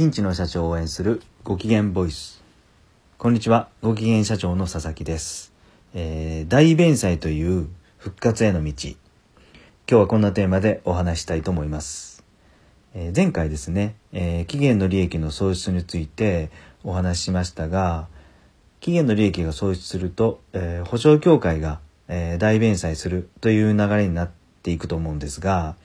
[0.00, 2.42] ピンチの社長を応援するご機嫌ボイス。
[3.18, 3.68] こんにちは。
[3.82, 5.52] ご機嫌社長の佐々木です、
[5.92, 7.68] えー、大弁済という
[7.98, 8.72] 復活への道。
[8.72, 8.96] 今
[9.86, 12.24] 日はこんなテーマでお話したいと思います、
[12.94, 16.48] えー前回ですね、えー期限の利益の創出について
[16.82, 18.08] お話ししましたが
[18.80, 21.78] 期限の利益が創出すると、えー保証協会が、
[22.08, 24.30] えー大弁済するという流れになっ
[24.62, 25.76] ていくと思うんですが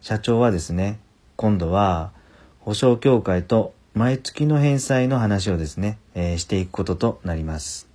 [0.00, 1.00] 社長はですね
[1.34, 2.12] 今度は
[2.60, 7.88] 保証協会と毎月の返済の話をですね、えーしていくこととなります、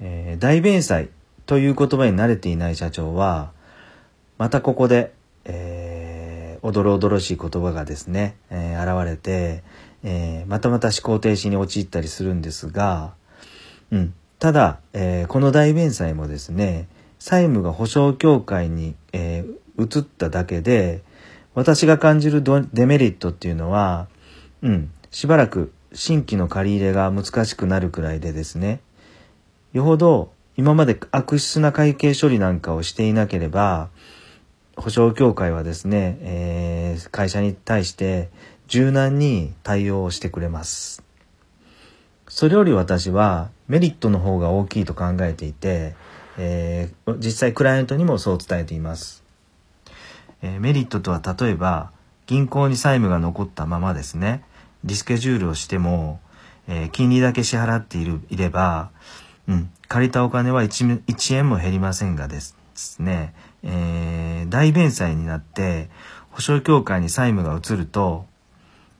[0.00, 1.08] えー大弁済
[1.46, 3.50] という言葉に慣れていない社長は
[4.38, 5.12] またここで、
[5.44, 9.62] えーおどろおどろしい言葉がですね、えー現れて、
[10.04, 13.14] えーまたまた思考停止に陥ったりするんですが、
[13.90, 21.02] うん、ただ、えーこの大弁済もですね債務が保証協会に、えー移っただけで
[21.54, 24.08] 私が感じるデメリットっていうのは、
[24.62, 28.80] うん、しばらく新規の借り入れが難しくなるくらいでですね
[29.72, 33.88] よほど今まで悪質な会計処理なんかをしていなければ
[34.76, 38.30] 保証協会はですね、えー会社に対して
[38.66, 41.02] 柔軟に対応してくれます。
[42.28, 45.94] それより私はメリットの方が大きいと考えていて、
[46.38, 49.22] えー実際クライアントにもそう伝えています。
[50.42, 51.90] えーメリットとは例えば
[52.26, 54.42] 銀行に債務が残ったままですね
[54.84, 56.20] リスケジュールをしても、
[56.68, 58.90] えー金利だけ支払っているいれば、
[59.48, 62.56] うん、借りたお金は 1, 1円も減りませんがです
[62.98, 65.90] ね、えー大弁済になって
[66.30, 68.24] 保証協会に債務が移ると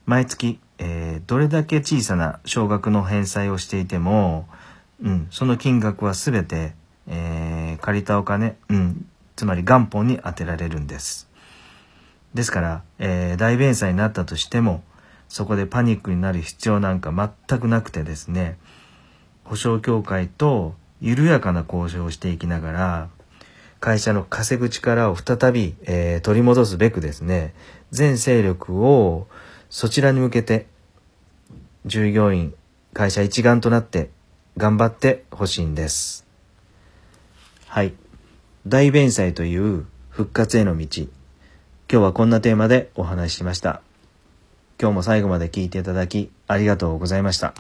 [0.07, 4.49] 毎月、えーどれだけ小さな少額の返済をしていても、
[5.03, 6.75] うん、その金額は全て、
[7.07, 11.30] えー借りたお金、うん、つまり元本に充てられるんです。
[12.35, 14.83] ですから、えー大弁済になったとしても
[15.29, 17.13] そこでパニックになる必要なんか
[17.49, 18.59] 全くなくてですね
[19.45, 23.09] 保証協会と緩やかな交渉をしていきながら
[23.81, 27.55] 会社の稼ぐ力を再び、えー取り戻すべくですね
[27.91, 29.27] 全勢力を
[29.71, 30.67] そちらに向けて
[31.87, 32.55] 従業員
[32.93, 34.11] 会社一丸となって
[34.57, 36.27] 頑張ってほしいんです。
[37.67, 37.95] はい。
[38.67, 41.07] 大弁済という復活への道。
[41.93, 43.83] 今日はこんなテーマでお話ししました。
[44.81, 47.53] 今日も最後まで聞いていただきありがとうございました。